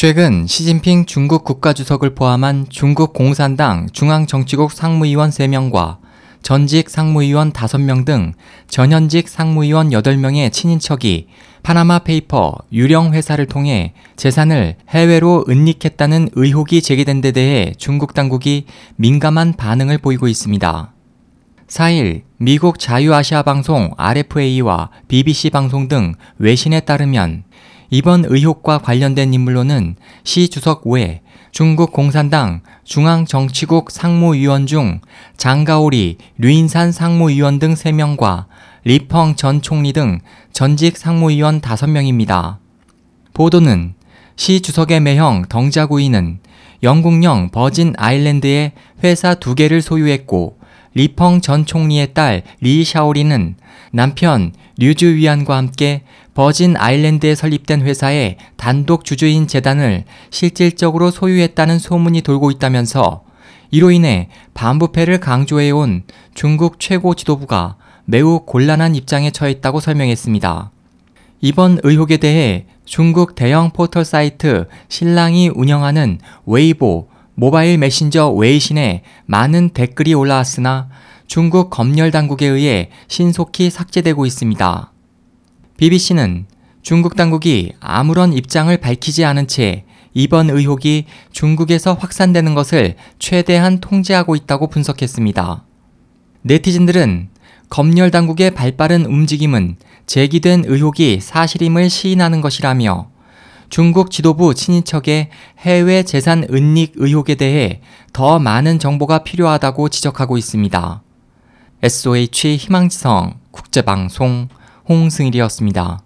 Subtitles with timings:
[0.00, 5.96] 최근 시진핑 중국 국가주석을 포함한 중국 공산당 중앙정치국 상무위원 3명과
[6.40, 8.32] 전직 상무위원 5명 등
[8.68, 11.26] 전현직 상무위원 8명의 친인척이
[11.64, 19.52] 파나마 페이퍼 유령 회사를 통해 재산을 해외로 은닉했다는 의혹이 제기된 데 대해 중국 당국이 민감한
[19.54, 20.92] 반응을 보이고 있습니다.
[21.66, 27.42] 4일 미국 자유아시아 방송 RFA와 BBC 방송 등 외신에 따르면
[27.90, 31.22] 이번 의혹과 관련된 인물로는 시 주석 외
[31.52, 35.00] 중국 공산당 중앙정치국 상무위원 중
[35.38, 38.44] 장가오리, 류인산 상무위원 등 3명과
[38.84, 40.20] 리펑 전 총리 등
[40.52, 42.58] 전직 상무위원 5명입니다.
[43.32, 43.94] 보도는
[44.36, 46.40] 시 주석의 매형 덩자구이는
[46.82, 50.57] 영국령 버진 아일랜드에 회사 두 개를 소유했고
[50.94, 53.56] 리펑 전 총리의 딸 리 샤오리는
[53.92, 56.02] 남편 류즈 위안과 함께
[56.34, 63.24] 버진 아일랜드에 설립된 회사의 단독 주주인 재단을 실질적으로 소유했다는 소문이 돌고 있다면서
[63.70, 70.70] 이로 인해 반부패를 강조해온 중국 최고 지도부가 매우 곤란한 입장에 처했다고 설명했습니다.
[71.40, 77.07] 이번 의혹에 대해 중국 대형 포털 사이트 신랑이 운영하는 웨이보
[77.40, 80.88] 모바일 메신저 웨이신에 많은 댓글이 올라왔으나
[81.28, 84.92] 중국 검열 당국에 의해 신속히 삭제되고 있습니다.
[85.76, 86.46] BBC는
[86.82, 94.66] 중국 당국이 아무런 입장을 밝히지 않은 채 이번 의혹이 중국에서 확산되는 것을 최대한 통제하고 있다고
[94.66, 95.64] 분석했습니다.
[96.42, 97.28] 네티즌들은
[97.70, 103.10] 검열 당국의 발빠른 움직임은 제기된 의혹이 사실임을 시인하는 것이라며
[103.68, 107.80] 중국 지도부 친인척의 해외 재산 은닉 의혹에 대해
[108.12, 111.02] 더 많은 정보가 필요하다고 지적하고 있습니다.
[111.82, 114.48] SOH 희망지성 국제방송
[114.88, 116.00] 홍승일이었습니다.